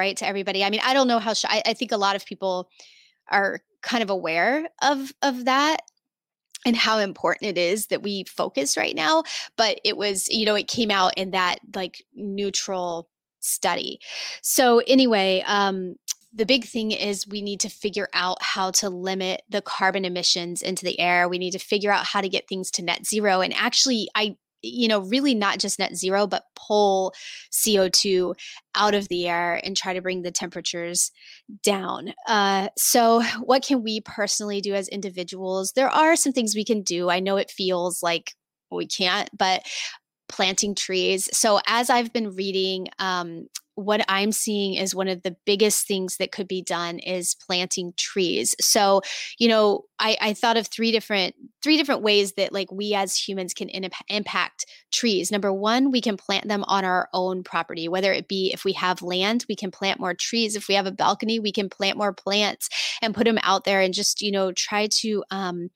right 0.00 0.16
to 0.16 0.26
everybody 0.26 0.64
i 0.64 0.70
mean 0.70 0.80
i 0.82 0.94
don't 0.94 1.08
know 1.08 1.18
how 1.18 1.34
sh- 1.34 1.44
I, 1.46 1.62
I 1.66 1.74
think 1.74 1.92
a 1.92 1.96
lot 1.96 2.16
of 2.16 2.24
people 2.24 2.68
are 3.30 3.60
kind 3.82 4.02
of 4.02 4.10
aware 4.10 4.68
of 4.82 5.12
of 5.22 5.44
that 5.44 5.82
and 6.66 6.76
how 6.76 6.98
important 6.98 7.56
it 7.56 7.58
is 7.58 7.86
that 7.86 8.02
we 8.02 8.24
focus 8.24 8.76
right 8.76 8.94
now 8.94 9.22
but 9.56 9.80
it 9.84 9.96
was 9.96 10.28
you 10.28 10.46
know 10.46 10.54
it 10.54 10.68
came 10.68 10.90
out 10.90 11.14
in 11.16 11.30
that 11.30 11.58
like 11.74 12.02
neutral 12.14 13.08
study 13.40 14.00
so 14.42 14.82
anyway 14.86 15.42
um 15.46 15.94
the 16.32 16.46
big 16.46 16.64
thing 16.64 16.92
is 16.92 17.26
we 17.26 17.42
need 17.42 17.60
to 17.60 17.68
figure 17.68 18.08
out 18.12 18.40
how 18.40 18.70
to 18.70 18.88
limit 18.88 19.42
the 19.48 19.62
carbon 19.62 20.04
emissions 20.04 20.62
into 20.62 20.84
the 20.84 20.98
air. 21.00 21.28
We 21.28 21.38
need 21.38 21.50
to 21.52 21.58
figure 21.58 21.90
out 21.90 22.06
how 22.06 22.20
to 22.20 22.28
get 22.28 22.48
things 22.48 22.70
to 22.72 22.84
net 22.84 23.04
zero. 23.04 23.40
And 23.40 23.52
actually, 23.54 24.08
I 24.14 24.36
you 24.62 24.88
know, 24.88 25.00
really 25.00 25.34
not 25.34 25.58
just 25.58 25.78
net 25.78 25.96
zero, 25.96 26.26
but 26.26 26.44
pull 26.54 27.14
CO2 27.52 28.34
out 28.74 28.94
of 28.94 29.08
the 29.08 29.28
air 29.28 29.60
and 29.64 29.76
try 29.76 29.92
to 29.92 30.02
bring 30.02 30.22
the 30.22 30.30
temperatures 30.30 31.10
down. 31.62 32.12
Uh, 32.26 32.68
so, 32.76 33.22
what 33.42 33.62
can 33.62 33.82
we 33.82 34.00
personally 34.02 34.60
do 34.60 34.74
as 34.74 34.88
individuals? 34.88 35.72
There 35.74 35.88
are 35.88 36.16
some 36.16 36.32
things 36.32 36.54
we 36.54 36.64
can 36.64 36.82
do. 36.82 37.10
I 37.10 37.20
know 37.20 37.36
it 37.36 37.50
feels 37.50 38.02
like 38.02 38.32
we 38.70 38.86
can't, 38.86 39.28
but 39.36 39.62
planting 40.28 40.74
trees. 40.74 41.28
So, 41.36 41.60
as 41.66 41.90
I've 41.90 42.12
been 42.12 42.34
reading, 42.34 42.88
um, 42.98 43.46
what 43.80 44.04
I'm 44.08 44.30
seeing 44.30 44.74
is 44.74 44.94
one 44.94 45.08
of 45.08 45.22
the 45.22 45.34
biggest 45.46 45.86
things 45.86 46.18
that 46.18 46.32
could 46.32 46.46
be 46.46 46.60
done 46.60 46.98
is 46.98 47.34
planting 47.34 47.94
trees. 47.96 48.54
So, 48.60 49.00
you 49.38 49.48
know, 49.48 49.84
I, 49.98 50.18
I 50.20 50.34
thought 50.34 50.58
of 50.58 50.66
three 50.66 50.92
different 50.92 51.34
three 51.62 51.76
different 51.76 52.02
ways 52.02 52.34
that 52.34 52.52
like 52.52 52.70
we 52.70 52.94
as 52.94 53.16
humans 53.16 53.54
can 53.54 53.68
in, 53.70 53.88
impact 54.08 54.66
trees. 54.92 55.32
Number 55.32 55.52
one, 55.52 55.90
we 55.90 56.00
can 56.00 56.16
plant 56.16 56.46
them 56.46 56.62
on 56.64 56.84
our 56.84 57.08
own 57.14 57.42
property, 57.42 57.88
whether 57.88 58.12
it 58.12 58.28
be 58.28 58.50
if 58.52 58.64
we 58.64 58.74
have 58.74 59.02
land, 59.02 59.46
we 59.48 59.56
can 59.56 59.70
plant 59.70 59.98
more 59.98 60.14
trees. 60.14 60.56
If 60.56 60.68
we 60.68 60.74
have 60.74 60.86
a 60.86 60.92
balcony, 60.92 61.40
we 61.40 61.52
can 61.52 61.70
plant 61.70 61.96
more 61.96 62.12
plants 62.12 62.68
and 63.00 63.14
put 63.14 63.24
them 63.24 63.38
out 63.42 63.64
there 63.64 63.80
and 63.80 63.94
just 63.94 64.20
you 64.20 64.30
know 64.30 64.52
try 64.52 64.88
to 65.00 65.24
um, 65.30 65.70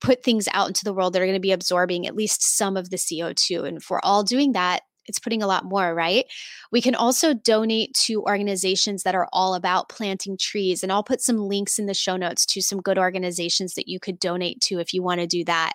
put 0.00 0.22
things 0.22 0.48
out 0.52 0.68
into 0.68 0.84
the 0.84 0.94
world 0.94 1.12
that 1.12 1.20
are 1.20 1.26
going 1.26 1.34
to 1.34 1.40
be 1.40 1.52
absorbing 1.52 2.06
at 2.06 2.16
least 2.16 2.56
some 2.56 2.76
of 2.76 2.88
the 2.88 2.96
CO2. 2.96 3.64
And 3.64 3.76
if 3.76 3.90
we're 3.90 4.00
all 4.02 4.22
doing 4.22 4.52
that, 4.52 4.82
it's 5.10 5.18
putting 5.18 5.42
a 5.42 5.46
lot 5.46 5.64
more, 5.66 5.94
right? 5.94 6.24
We 6.72 6.80
can 6.80 6.94
also 6.94 7.34
donate 7.34 7.92
to 8.06 8.22
organizations 8.22 9.02
that 9.02 9.14
are 9.14 9.28
all 9.32 9.54
about 9.54 9.90
planting 9.90 10.38
trees. 10.38 10.82
And 10.82 10.90
I'll 10.90 11.02
put 11.02 11.20
some 11.20 11.36
links 11.36 11.78
in 11.78 11.86
the 11.86 11.94
show 11.94 12.16
notes 12.16 12.46
to 12.46 12.62
some 12.62 12.80
good 12.80 12.96
organizations 12.96 13.74
that 13.74 13.88
you 13.88 14.00
could 14.00 14.18
donate 14.18 14.60
to 14.62 14.78
if 14.78 14.94
you 14.94 15.02
want 15.02 15.20
to 15.20 15.26
do 15.26 15.44
that. 15.44 15.72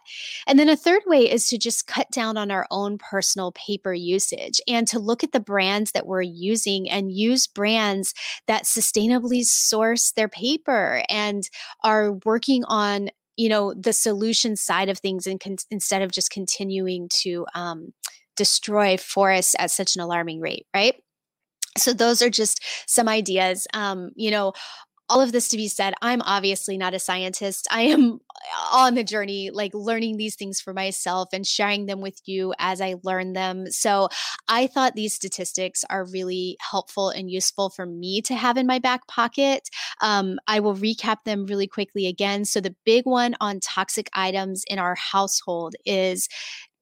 And 0.48 0.58
then 0.58 0.70
a 0.70 0.78
third 0.78 1.04
way 1.06 1.30
is 1.30 1.48
to 1.48 1.58
just 1.58 1.86
cut 1.86 2.10
down 2.12 2.38
on 2.38 2.50
our 2.50 2.66
own 2.72 2.98
personal 2.98 3.52
paper 3.52 3.94
usage 3.94 4.60
and 4.68 4.88
to 4.88 4.98
look 4.98 5.24
at 5.24 5.34
the 5.34 5.40
brands 5.40 5.92
that 5.92 6.08
we're 6.08 6.22
using 6.22 6.90
and 6.90 7.12
use 7.12 7.46
brands 7.46 8.14
that 8.48 8.64
sustainably 8.64 9.44
source 9.44 10.14
their 10.14 10.30
paper 10.30 11.04
and 11.10 11.50
are 11.84 12.14
working 12.26 12.64
on 12.66 13.10
you 13.38 13.50
know 13.50 13.74
the 13.74 13.94
solution 13.94 14.56
side 14.56 14.90
of 14.90 14.98
things 15.00 15.28
and 15.28 15.40
con- 15.40 15.58
instead 15.70 16.02
of 16.02 16.12
just 16.12 16.32
continuing 16.32 17.10
to 17.10 17.46
um, 17.54 17.94
destroy 18.36 18.98
forests 18.98 19.56
at 19.60 19.72
such 19.72 19.96
an 19.96 20.02
alarming 20.02 20.42
rate, 20.42 20.66
right? 20.74 20.96
So 21.78 21.94
those 21.94 22.22
are 22.22 22.30
just 22.30 22.64
some 22.88 23.10
ideas. 23.10 23.68
Um, 23.74 24.12
you 24.16 24.32
know, 24.32 24.54
all 25.10 25.22
of 25.22 25.32
this 25.32 25.50
to 25.50 25.58
be 25.58 25.68
said, 25.68 25.94
I'm 26.02 26.22
obviously 26.24 26.78
not 26.78 26.94
a 26.94 27.00
scientist. 27.00 27.68
I 27.70 27.82
am 27.82 28.20
on 28.74 28.96
the 28.96 29.04
journey, 29.04 29.52
like 29.52 29.74
learning 29.74 30.18
these 30.18 30.36
things 30.36 30.60
for 30.60 30.74
myself 30.74 31.30
and 31.32 31.46
sharing 31.46 31.86
them 31.86 32.02
with 32.02 32.20
you 32.26 32.54
as 32.58 32.82
I 32.82 32.96
learn 33.04 33.34
them. 33.34 33.70
So 33.72 34.10
I 34.48 34.68
thought 34.68 34.96
these 34.96 35.14
statistics 35.14 35.84
are 35.90 36.06
really 36.06 36.58
helpful 36.60 37.10
and 37.10 37.30
useful 37.30 37.70
for 37.70 37.86
me 37.86 38.22
to 38.24 38.36
have 38.36 38.58
in 38.58 38.68
my 38.68 38.80
back 38.80 39.08
pocket. 39.08 39.70
Um, 40.02 40.40
I 40.48 40.60
will 40.60 40.76
recap 40.76 41.18
them 41.26 41.46
really 41.46 41.68
quickly 41.68 42.08
again. 42.08 42.46
So 42.46 42.60
the 42.60 42.76
big 42.86 43.06
one 43.06 43.36
on 43.40 43.60
toxic 43.60 44.10
items 44.14 44.64
in 44.68 44.80
our 44.80 44.96
household 44.96 45.76
is 45.86 46.28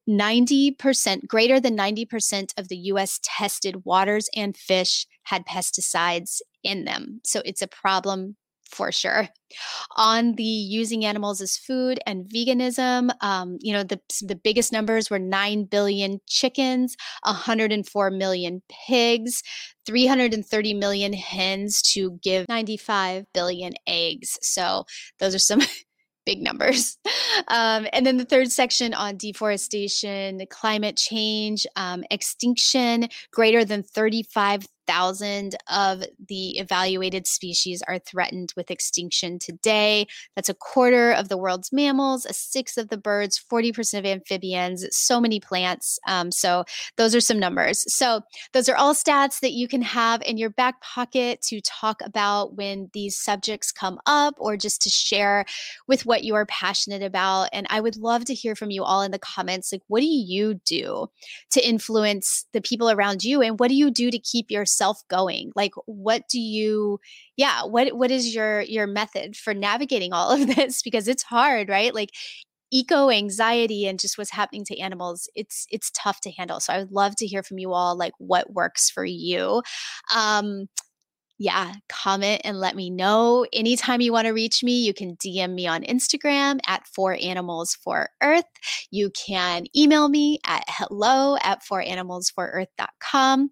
90%, 0.08 1.26
greater 1.26 1.60
than 1.60 1.76
90% 1.76 2.52
of 2.58 2.68
the 2.68 2.76
US 2.76 3.20
tested 3.22 3.84
waters 3.84 4.28
and 4.34 4.56
fish 4.56 5.06
had 5.24 5.46
pesticides 5.46 6.40
in 6.62 6.84
them. 6.84 7.20
So 7.24 7.42
it's 7.44 7.62
a 7.62 7.66
problem 7.66 8.36
for 8.74 8.90
sure. 8.90 9.28
On 9.96 10.34
the 10.34 10.42
using 10.42 11.04
animals 11.04 11.40
as 11.40 11.56
food 11.56 12.00
and 12.06 12.26
veganism, 12.26 13.10
um, 13.20 13.58
you 13.60 13.72
know, 13.72 13.84
the, 13.84 14.00
the 14.20 14.34
biggest 14.34 14.72
numbers 14.72 15.10
were 15.10 15.18
9 15.18 15.64
billion 15.64 16.20
chickens, 16.26 16.96
104 17.22 18.10
million 18.10 18.62
pigs, 18.88 19.42
330 19.86 20.74
million 20.74 21.12
hens 21.12 21.82
to 21.82 22.18
give 22.22 22.48
95 22.48 23.24
billion 23.32 23.74
eggs. 23.86 24.38
So 24.42 24.84
those 25.20 25.34
are 25.34 25.40
some 25.40 25.60
big 26.24 26.42
numbers. 26.42 26.98
Um, 27.48 27.88
and 27.92 28.06
then 28.06 28.16
the 28.16 28.24
third 28.24 28.52
section 28.52 28.94
on 28.94 29.16
deforestation, 29.16 30.40
climate 30.50 30.96
change, 30.96 31.66
um, 31.74 32.04
extinction, 32.10 33.08
greater 33.32 33.64
than 33.64 33.82
35 33.82 34.66
thousand 34.86 35.56
of 35.70 36.04
the 36.28 36.58
evaluated 36.58 37.26
species 37.26 37.82
are 37.86 37.98
threatened 37.98 38.52
with 38.56 38.70
extinction 38.70 39.38
today. 39.38 40.06
That's 40.36 40.48
a 40.48 40.54
quarter 40.54 41.12
of 41.12 41.28
the 41.28 41.36
world's 41.36 41.72
mammals, 41.72 42.26
a 42.26 42.32
sixth 42.32 42.78
of 42.78 42.88
the 42.88 42.96
birds, 42.96 43.42
40% 43.52 43.98
of 43.98 44.06
amphibians, 44.06 44.86
so 44.90 45.20
many 45.20 45.40
plants. 45.40 45.98
Um, 46.06 46.30
so 46.30 46.64
those 46.96 47.14
are 47.14 47.20
some 47.20 47.38
numbers. 47.38 47.84
So 47.94 48.22
those 48.52 48.68
are 48.68 48.76
all 48.76 48.94
stats 48.94 49.40
that 49.40 49.52
you 49.52 49.68
can 49.68 49.82
have 49.82 50.22
in 50.22 50.36
your 50.36 50.50
back 50.50 50.80
pocket 50.80 51.40
to 51.42 51.60
talk 51.60 52.00
about 52.02 52.56
when 52.56 52.90
these 52.92 53.18
subjects 53.18 53.72
come 53.72 53.98
up 54.06 54.34
or 54.38 54.56
just 54.56 54.82
to 54.82 54.90
share 54.90 55.44
with 55.86 56.06
what 56.06 56.24
you 56.24 56.34
are 56.34 56.46
passionate 56.46 57.02
about. 57.02 57.48
And 57.52 57.66
I 57.70 57.80
would 57.80 57.96
love 57.96 58.24
to 58.26 58.34
hear 58.34 58.54
from 58.54 58.70
you 58.70 58.84
all 58.84 59.02
in 59.02 59.10
the 59.10 59.18
comments. 59.18 59.72
Like, 59.72 59.82
what 59.88 60.00
do 60.00 60.06
you 60.06 60.54
do 60.64 61.08
to 61.50 61.66
influence 61.66 62.46
the 62.52 62.60
people 62.60 62.90
around 62.90 63.24
you? 63.24 63.42
And 63.42 63.58
what 63.58 63.68
do 63.68 63.74
you 63.74 63.90
do 63.90 64.10
to 64.10 64.18
keep 64.18 64.50
your 64.50 64.66
yourself 64.74 65.02
going 65.08 65.52
like 65.54 65.72
what 65.86 66.22
do 66.28 66.40
you 66.40 66.98
yeah 67.36 67.62
what 67.64 67.96
what 67.96 68.10
is 68.10 68.34
your 68.34 68.62
your 68.62 68.86
method 68.86 69.36
for 69.36 69.54
navigating 69.54 70.12
all 70.12 70.30
of 70.30 70.46
this 70.56 70.82
because 70.82 71.08
it's 71.08 71.22
hard 71.22 71.68
right 71.68 71.94
like 71.94 72.10
eco 72.72 73.08
anxiety 73.08 73.86
and 73.86 74.00
just 74.00 74.18
what's 74.18 74.30
happening 74.30 74.64
to 74.64 74.78
animals 74.78 75.28
it's 75.36 75.66
it's 75.70 75.90
tough 75.92 76.20
to 76.20 76.32
handle 76.32 76.58
so 76.58 76.72
i 76.72 76.78
would 76.78 76.90
love 76.90 77.14
to 77.14 77.26
hear 77.26 77.42
from 77.42 77.58
you 77.58 77.72
all 77.72 77.96
like 77.96 78.14
what 78.18 78.52
works 78.52 78.90
for 78.90 79.04
you 79.04 79.62
um 80.14 80.66
yeah, 81.38 81.72
comment 81.88 82.42
and 82.44 82.60
let 82.60 82.76
me 82.76 82.90
know. 82.90 83.44
Anytime 83.52 84.00
you 84.00 84.12
want 84.12 84.26
to 84.26 84.32
reach 84.32 84.62
me, 84.62 84.84
you 84.84 84.94
can 84.94 85.16
DM 85.16 85.54
me 85.54 85.66
on 85.66 85.82
Instagram 85.82 86.60
at 86.66 86.86
four 86.86 87.18
animals 87.20 87.74
for 87.74 88.08
earth. 88.22 88.44
You 88.90 89.10
can 89.10 89.64
email 89.76 90.08
me 90.08 90.38
at 90.46 90.64
hello 90.68 91.36
at 91.42 91.64
four 91.64 91.82
animals 91.82 92.30
for 92.30 92.46
earth.com. 92.46 93.50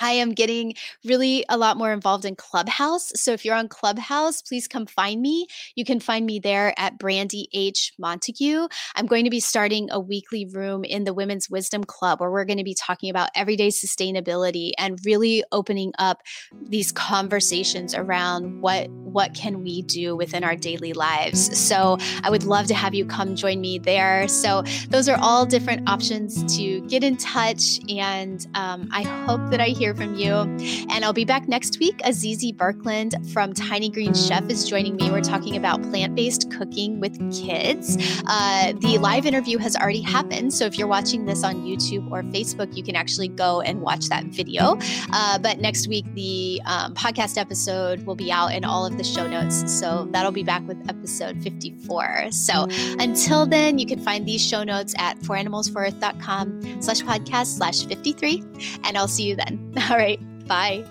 I 0.00 0.12
am 0.12 0.32
getting 0.32 0.74
really 1.04 1.44
a 1.48 1.56
lot 1.56 1.76
more 1.76 1.92
involved 1.92 2.24
in 2.24 2.36
Clubhouse. 2.36 3.12
So 3.14 3.32
if 3.32 3.44
you're 3.44 3.54
on 3.54 3.68
Clubhouse, 3.68 4.42
please 4.42 4.68
come 4.68 4.86
find 4.86 5.20
me. 5.20 5.46
You 5.74 5.84
can 5.84 6.00
find 6.00 6.26
me 6.26 6.38
there 6.38 6.74
at 6.78 6.98
Brandy 6.98 7.48
H. 7.52 7.92
Montague. 7.98 8.68
I'm 8.94 9.06
going 9.06 9.24
to 9.24 9.30
be 9.30 9.40
starting 9.40 9.88
a 9.90 10.00
weekly 10.00 10.46
room 10.46 10.84
in 10.84 11.04
the 11.04 11.14
Women's 11.14 11.50
Wisdom 11.50 11.84
Club 11.84 12.20
where 12.20 12.30
we're 12.30 12.44
going 12.44 12.58
to 12.58 12.64
be 12.64 12.74
talking 12.74 13.10
about 13.10 13.30
everyday 13.34 13.68
sustainability 13.68 14.72
and 14.78 14.98
really 15.04 15.44
opening 15.52 15.92
up 15.98 16.22
these 16.68 16.92
conversations 16.92 17.94
around 17.94 18.60
what 18.60 18.88
what 19.04 19.34
can 19.34 19.62
we 19.62 19.82
do 19.82 20.16
within 20.16 20.42
our 20.42 20.56
daily 20.56 20.92
lives. 20.92 21.58
So 21.58 21.98
I 22.22 22.30
would 22.30 22.44
love 22.44 22.66
to 22.68 22.74
have 22.74 22.94
you 22.94 23.04
come 23.04 23.36
join 23.36 23.60
me 23.60 23.78
there. 23.78 24.26
So 24.28 24.62
those 24.88 25.08
are 25.08 25.18
all 25.20 25.44
different 25.44 25.88
options 25.88 26.56
to 26.56 26.80
get 26.88 27.04
in 27.04 27.16
touch, 27.16 27.78
and 27.88 28.46
um, 28.54 28.88
I 28.92 29.02
hope 29.26 29.50
that 29.50 29.60
I 29.60 29.68
hear 29.82 29.94
from 29.96 30.14
you. 30.14 30.32
And 30.32 31.04
I'll 31.04 31.12
be 31.12 31.24
back 31.24 31.48
next 31.48 31.80
week. 31.80 31.98
Azizi 32.04 32.54
Berkland 32.54 33.28
from 33.32 33.52
Tiny 33.52 33.88
Green 33.88 34.14
Chef 34.14 34.48
is 34.48 34.64
joining 34.68 34.94
me. 34.94 35.10
We're 35.10 35.22
talking 35.22 35.56
about 35.56 35.82
plant 35.82 36.14
based 36.14 36.52
cooking 36.52 37.00
with 37.00 37.18
kids. 37.32 37.96
Uh, 38.28 38.74
the 38.78 38.98
live 38.98 39.26
interview 39.26 39.58
has 39.58 39.74
already 39.74 40.00
happened. 40.00 40.54
So 40.54 40.66
if 40.66 40.78
you're 40.78 40.86
watching 40.86 41.24
this 41.24 41.42
on 41.42 41.62
YouTube 41.62 42.08
or 42.12 42.22
Facebook, 42.22 42.76
you 42.76 42.84
can 42.84 42.94
actually 42.94 43.26
go 43.26 43.60
and 43.60 43.80
watch 43.80 44.08
that 44.08 44.26
video. 44.26 44.78
Uh, 45.12 45.40
but 45.40 45.58
next 45.58 45.88
week, 45.88 46.04
the 46.14 46.62
um, 46.64 46.94
podcast 46.94 47.36
episode 47.36 48.06
will 48.06 48.14
be 48.14 48.30
out 48.30 48.54
in 48.54 48.64
all 48.64 48.86
of 48.86 48.98
the 48.98 49.04
show 49.04 49.26
notes. 49.26 49.80
So 49.80 50.06
that'll 50.12 50.30
be 50.30 50.44
back 50.44 50.64
with 50.68 50.78
episode 50.88 51.42
54. 51.42 52.30
So 52.30 52.68
until 53.00 53.46
then, 53.46 53.80
you 53.80 53.86
can 53.86 53.98
find 53.98 54.24
these 54.26 54.46
show 54.46 54.62
notes 54.62 54.94
at 54.96 55.18
fouranimalsforearth.com 55.22 56.80
slash 56.80 57.00
podcast 57.00 57.56
slash 57.56 57.84
53. 57.84 58.44
And 58.84 58.96
I'll 58.96 59.08
see 59.08 59.24
you 59.24 59.34
then. 59.34 59.71
All 59.76 59.96
right. 59.96 60.20
Bye. 60.46 60.84